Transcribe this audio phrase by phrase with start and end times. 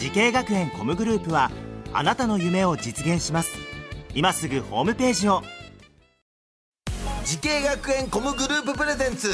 [0.00, 1.50] 滋慶学園 COMグループは
[1.92, 3.50] あなたの夢を実現します。
[4.14, 5.42] 今すぐホームページを。
[7.26, 9.28] 滋慶学園 COMグループプレゼンツ。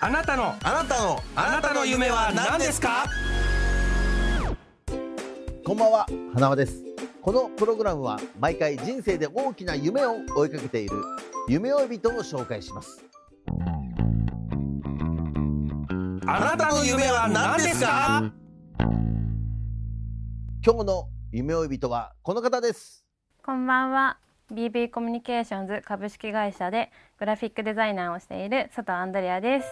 [0.00, 3.06] あなたのあなたのあなたの夢は何ですか？
[5.64, 6.04] こんばんは
[6.34, 6.82] 花輪です。
[7.22, 10.96] このプログラムは毎回人生で大きな夢を追いかけている
[11.48, 13.04] 夢追い人を紹介します。
[16.26, 18.32] あなたの夢は何ですか？
[20.70, 23.02] 今日の夢追い人はこの方です。
[23.42, 24.18] こんばんは。
[24.52, 29.66] BB コミュニケーションズ株式会社でグラフィックデザイナーをしている佐藤アンドレアです。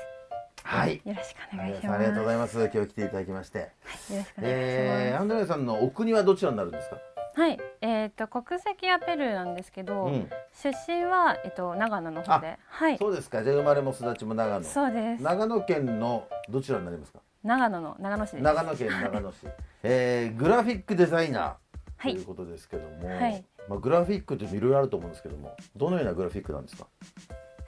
[0.63, 1.03] はい。
[1.05, 2.01] よろしくおあ願いします。
[2.01, 2.71] りがとうございます。
[2.73, 4.33] 今日来ていただきまして、よろしくお願いします。
[4.39, 6.97] えー、アンドレアさんのお国はどちらになるんですか、
[7.35, 13.45] はい、えっ、と国籍はペルーなんですけど、うん、出身はえっ、と長野の方で、はい、そうですか。
[13.45, 14.65] じゃあ生まれも育ちも長野。
[14.65, 15.23] そうです。
[15.23, 17.19] 長野県のどちらになりますか？
[17.47, 18.43] 長野の長野市です。
[18.43, 19.35] 長野県長野市、
[19.83, 21.55] えー、グラフィックデザイナー
[21.97, 22.13] はい。
[22.13, 23.45] ということですけども、はい。
[23.69, 26.87] まあ、グラフィックっていろいろあると思うんですけどもどのようなグラフィックなんですか、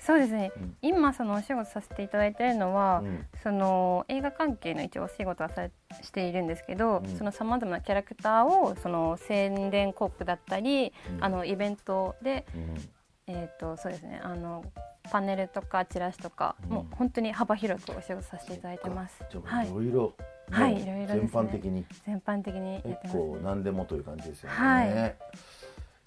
[0.01, 0.53] そうですね。
[0.57, 0.77] うん。
[0.83, 3.27] 今そのお仕事させていただいているのは、うん。
[3.43, 5.71] その映画関係の一応お仕事はされ
[6.03, 7.17] しているんですけど、うん。
[7.17, 11.25] そのさまざまなキャラクターをその宣伝広告だったり、うん。
[11.25, 12.89] あのイベントでうん
[13.29, 14.65] えー、とそうですねあの
[15.11, 20.15] パネルとかチラシとか、うんもう本当に幅広くお仕事させていただいてますはいいろいろ、
[20.51, 24.57] はいいろいろ全般的に全般的にやって結ます、構何でもという感じですよね。
[24.57, 25.17] はいえ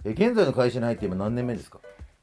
[0.03, 1.79] 現在の会社に入って今何年目ですか？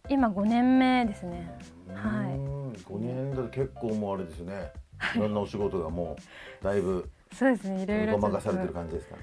[0.09, 1.49] 今5年目ですね
[1.95, 2.27] は
[2.75, 2.83] いい。
[2.85, 4.73] 五年だと結構もうあれですよね。
[5.15, 6.17] いろんなお仕事がも
[6.61, 9.17] うだいぶ そうですねいろいろごちょっとまかされてる感じですか？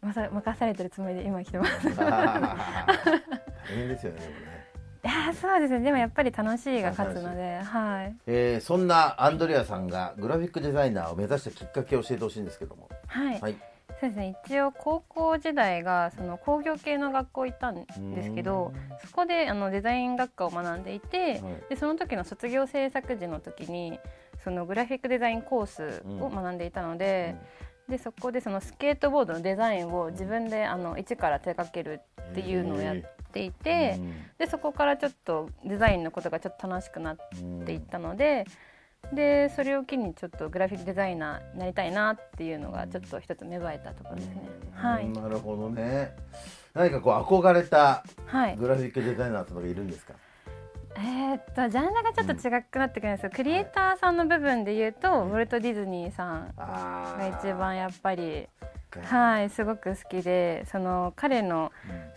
[0.00, 2.56] まさ任されてるつもりで今来てますい 大
[3.76, 4.57] 変ですよね。
[5.08, 5.80] やーそうですね。
[5.80, 8.14] でもやっぱり楽しいが勝つのではい。
[8.26, 12.88] えー、そんなアンドレアさんがグラフィックデザイナーを目指したきっかけを教えてほしいんですけども。
[13.06, 13.56] はい、はい。
[14.00, 14.36] そうですね。
[14.46, 18.72] 一応高校時代がその工業系の学校行ったんですけど
[19.04, 21.40] そこであのデザイン学科を学んでいて、はい。
[21.70, 23.98] でその時の卒業制作時の時に
[24.44, 27.34] そのグラフィックデザインコースを学んでいたので,、
[27.88, 33.98] でそこでそのスケートボードのデザインを自分であの一から手掛けるっていうのをやっていて、
[34.38, 37.16] でそこからちょっとデザインのことがちょっと楽しくなっ
[37.64, 38.46] ていったので。
[39.12, 44.42] でそれを機にちょっとグラフィックデザイナーになりたいなっていうのがちょっと一つ芽生えたところですね。
[44.74, 46.16] はいうんなるほどね。
[46.74, 48.56] 何かこう憧れたはい。
[48.56, 50.14] グラフィックデザイナーってのがいるんですか？
[50.96, 53.30] えーっとジャンルがちょっと違くなってくるんですよ。
[53.32, 58.57] クリエイターさんの部分で言うと、ウォルト・ディズニーさんあが一番やっぱりか
[59.02, 61.72] はいすごく好きで、その彼の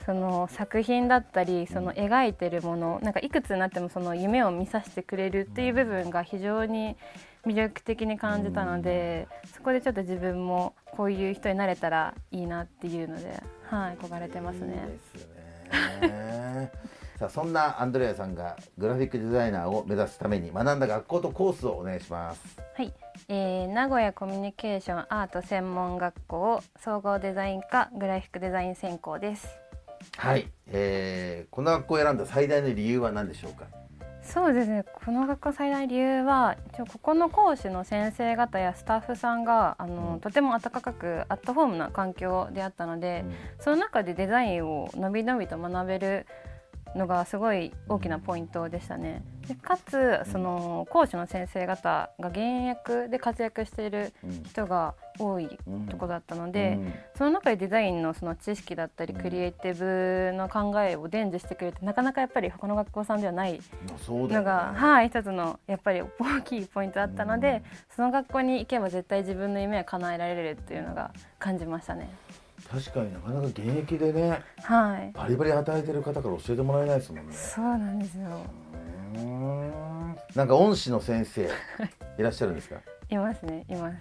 [0.06, 6.96] その作品だったり、その描いてるもの、なんかいくつになってもその夢を見させてくれるっていう部分が非常に
[7.46, 14.88] 魅力的に感じたので、そこでちょっと自分もこういう人になれたらいいなっていうので、はい憧れてますね。
[16.04, 16.70] いい。
[17.22, 22.58] さあそんなアンドレアさんがグラフィックデザイナーを目指すために学んだ学校とコースをお願いします。
[22.74, 22.92] はい、
[23.28, 29.48] えー名古屋コミュニケーションアート専門学校総合デザイン科グラフィックデザイン専攻です。
[30.18, 33.66] はい、えー、この学校を選んだ最大の理由は何でしょうか？
[34.24, 43.26] そうですねこの学校最大理由は一応ここの講師の先生方やスタッフさんがあの、うんとても温かくアットホームな環境であったので、
[43.60, 46.26] その中でデザインをのびのびと学べる
[46.96, 49.24] のがすごい大きなポイントでしたね。
[49.48, 63.60] でかつその講師の先生方が現役で活躍しているうん人が多いうんとこだったので、うんその中でデザインのその知識だったりクリエイティブの考えを伝授してくれてなかなかやっぱり他の学校さんではない
[64.10, 67.64] のが、はい一つのやっぱり大きいポイントだったので、
[67.96, 72.10] その学校に行けば絶対自分の夢を叶えられるっていうのが感じましたね。
[72.72, 77.34] 確かになかなか現役でねはい、バリバリ働いてる方から教えてもらえないですもんね。
[77.34, 78.24] そうなんですよ。
[79.16, 81.50] うーんなんか恩師の先生
[82.18, 82.78] いらっしゃるんですか？
[83.10, 83.98] いますね、います。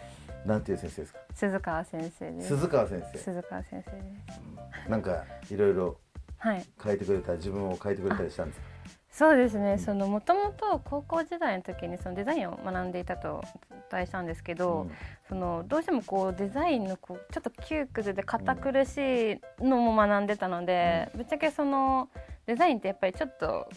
[0.47, 1.19] なんていう先生ですか？
[1.35, 2.49] 鈴川先生です。
[2.49, 3.19] 鈴川先生。
[3.19, 3.99] 鈴川先生で
[4.87, 4.89] す。
[4.91, 5.97] なんかいろいろ
[6.39, 6.65] はい。
[6.83, 8.67] 変えてくれた自分を変えてくれたりしたんですか？
[9.11, 14.89] そうですね、そのもともと高校時代の時にそのデザインを学んでいたとお伝えしたんですけど、
[15.29, 22.09] そのどうしてもこうデザインのこうちょっと窮屈で堅苦しいのも学んでたので、ぶっちゃけその
[22.47, 23.69] デザインってやっぱりちょっと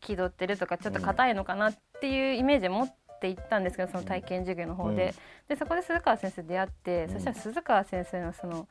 [0.00, 5.14] 気取ってるとかちょっと硬いのかなっていうイメージを持っていったんですけどその体験授業の方で,、
[5.48, 8.68] でそこで鈴川先生出会って、そしたら鈴川先生のその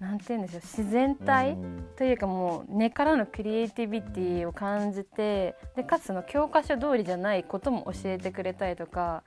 [0.00, 1.58] なんて言うんでしょう自然体、
[1.96, 9.22] というかもう根からのクリエイティビティを感じてでかつその教科書通りじゃないことも教えてくれたりとか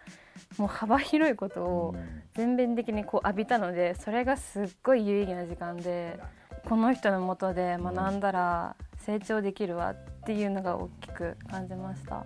[0.57, 1.95] もう幅広いことを
[2.33, 6.19] 全面的にこう浴びたのでそれがすっごい有意義な時間で
[6.67, 12.25] この人のもとで学んだら成長できるわっていうのが大きく感じました。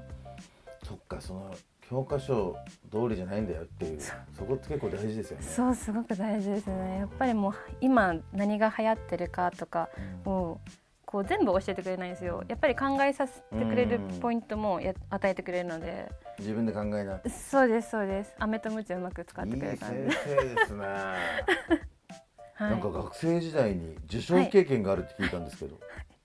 [0.84, 1.54] そっかその
[1.90, 2.58] 教科書
[2.92, 5.44] 通りじゃないんだよっていうそこって結構大事ですよね。
[5.46, 6.98] そうすごく大事ですね。
[7.00, 9.90] やっぱりもう今何が流行ってるかとか
[10.26, 10.60] を
[11.06, 12.44] こう全部教えてくれないんですよ。
[12.50, 16.12] やっぱり考えさせてくれるポイントもや与えてくれるので。
[16.38, 17.22] 自分で考えな。
[17.30, 18.36] そうですそうです。
[18.38, 20.86] 飴とムチをうまく使っていいくれる感じ先生ですね、
[22.54, 22.72] はい。
[22.72, 25.80] なんか学生時代に受賞経験があるって聞いたんですけど、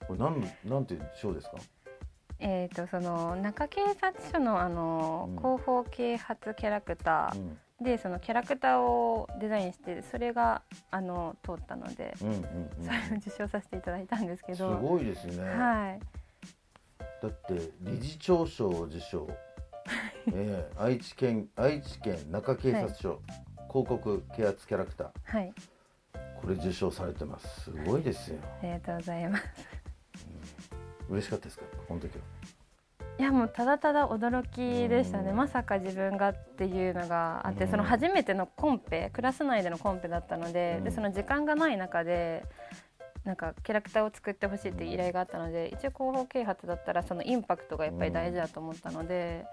[0.05, 1.55] これなんなんていう賞ですか？
[2.45, 5.37] えー、とその中警察署のあの、うん。
[5.37, 7.57] 広報啓発キャラクター、うん。
[7.83, 10.61] でそのキャラクターをデザインしてそれが
[10.91, 12.43] あの通ったので、うんうんうん
[12.85, 15.99] それを受賞させていただいたんですけすどごいですね、はい。
[17.21, 19.27] だって理事長賞受賞、
[20.33, 23.21] ええ愛知県愛知県中警察署、
[23.69, 25.09] 広告啓発キャラクター。
[25.23, 25.53] はい。
[26.41, 27.61] これ受賞されてます。
[27.61, 28.39] すごいですよ。
[28.61, 29.82] ありがとうございます
[31.09, 31.65] 嬉しかったですか？
[31.87, 32.23] この時は。
[33.19, 35.33] いやもうただただ驚きでしたね。
[35.33, 37.71] まさか自分がっていうのがあってうん。
[37.71, 40.83] その初めてのコンペクラス内でのコンペだったのでうん。
[40.83, 42.43] でその時間がない中で
[43.23, 49.45] なんかキャラクターを作ってほしいっていう依頼があったので一応広報啓発だったらそのインパクトがやっぱり大事だと思ったので。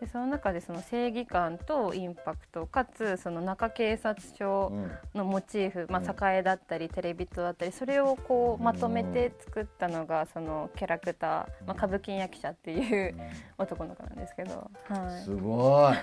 [0.00, 4.90] でその中でその正義感とインパクトかつその中警察署うん。
[5.14, 6.10] のモチーフ、まうん。
[6.10, 11.30] あ、栄だったりテレビ塔だったりそれをこうまとめて作ったのがそのキャラクター、
[11.66, 13.14] まあ、歌舞伎役者っていう
[13.58, 15.94] 男の子なんですけど、はい、すごい。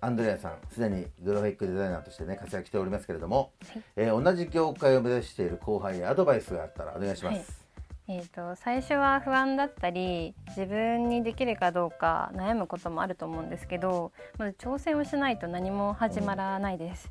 [0.00, 3.52] アンドレアさんすでにグラフィックデザイナーとしてね活躍しておりますけれども、
[3.96, 7.65] えー同じ業界を目指している後輩にアドバイスがあったらお願いします、
[8.08, 17.10] えー、と最初は不安だったり自分にできるかどうか悩むこともあると思うんですけどまず挑戦をしないと何も始まらないです。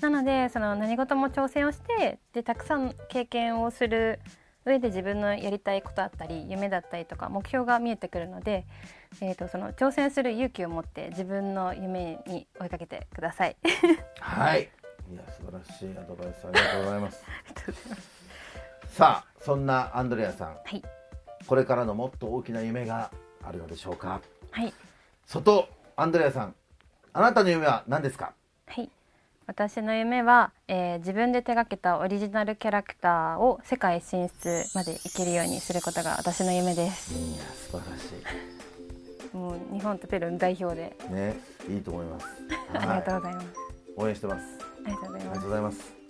[0.00, 4.18] なのでその何事も挑戦をしてでたくさん経験をする
[4.64, 8.64] 上で自分のやりたいことだったり夢だったりとか目標が見えてくるので、
[9.20, 13.56] えー、とその挑戦する勇気を持って自分の夢に追いかけてください。
[14.18, 14.68] はい
[15.10, 18.21] いや素晴らしいアドバイスありがとうございます
[18.92, 20.82] さあそんなアンドレアさん、はい。
[21.46, 23.10] これからのもっと大きな夢が
[23.42, 24.20] あるのでしょうか？
[24.50, 24.72] はい。
[25.26, 26.54] 外アンドレアさん。
[27.14, 28.32] あなたの夢は何ですか？
[28.66, 28.88] はい、
[29.46, 37.14] 私の夢は、えー自分で手掛けたオリジナルキャラクターを世界進出までいけるようにすることが私の夢です。
[37.14, 38.04] いや素晴らし
[39.34, 42.26] もう日本とペルーの代表で、いねいいと思います。
[42.74, 43.46] ありがとうはございます。
[43.46, 43.48] い。
[43.96, 44.44] 応援してます。
[44.84, 46.01] ありがとうございます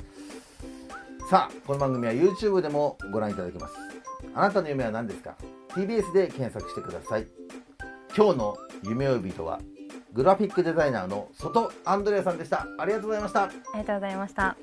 [1.33, 3.75] さあこの番組は YouTube でもご覧いただけます。
[4.35, 5.35] あなたの夢は何ですか
[5.71, 7.27] ？TBS で検索してください。
[8.15, 9.59] 今日の夢追い人は
[10.13, 12.67] グラフィックデザイナーの外アンドレアさんでした。
[12.79, 13.45] ありがとうございました。
[13.45, 14.57] ありがとうございました。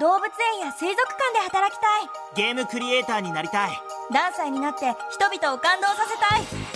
[0.00, 0.24] 動物
[0.56, 2.08] 園や水族館で働きたい。
[2.34, 3.70] ゲームクリエイターになりたい。
[4.10, 6.38] 何歳になって人々を感動させた
[6.72, 6.75] い